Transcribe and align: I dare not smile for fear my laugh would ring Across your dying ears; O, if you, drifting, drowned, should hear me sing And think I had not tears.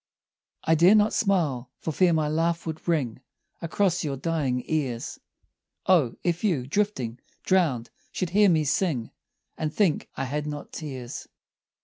I 0.63 0.73
dare 0.73 0.95
not 0.95 1.13
smile 1.13 1.69
for 1.77 1.91
fear 1.91 2.11
my 2.11 2.27
laugh 2.27 2.65
would 2.65 2.87
ring 2.87 3.21
Across 3.61 4.03
your 4.03 4.17
dying 4.17 4.63
ears; 4.65 5.19
O, 5.85 6.15
if 6.23 6.43
you, 6.43 6.65
drifting, 6.65 7.19
drowned, 7.43 7.91
should 8.11 8.31
hear 8.31 8.49
me 8.49 8.63
sing 8.63 9.11
And 9.59 9.71
think 9.71 10.09
I 10.17 10.23
had 10.25 10.47
not 10.47 10.71
tears. 10.73 11.27